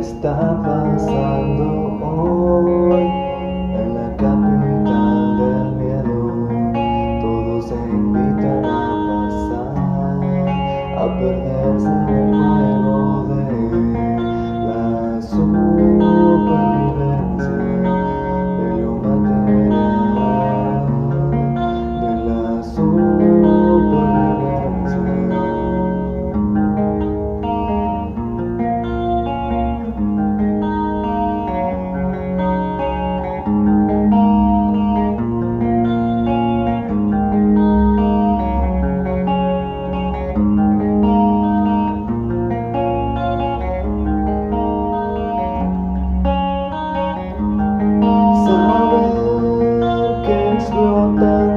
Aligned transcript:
está 0.00 0.34
pasando 0.62 1.98
hoy? 2.02 3.29
all 51.00 51.14
the 51.16 51.49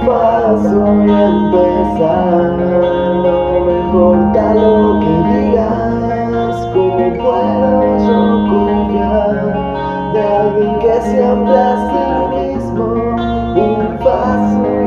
Un 0.00 0.06
paso 0.06 0.94
y 0.94 1.10
empezar. 1.10 2.56
No 3.22 3.60
me 3.66 3.80
importa 3.80 4.54
lo 4.54 5.00
que 5.00 5.12
digas, 5.28 6.68
¿cómo 6.72 7.06
puedo 7.18 7.98
yo 8.06 8.20
confiar 8.48 10.12
de 10.14 10.22
alguien 10.22 10.78
que 10.78 11.00
siempre 11.02 11.56
hace 11.58 12.00
lo 12.14 12.28
mismo? 12.28 12.84
Un 13.56 13.98
paso. 13.98 14.79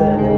said 0.00 0.29